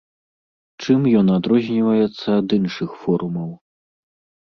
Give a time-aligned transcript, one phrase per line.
[0.85, 3.51] Чым ён адрозніваецца ад іншых форумаў?